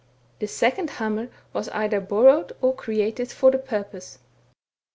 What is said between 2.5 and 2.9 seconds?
or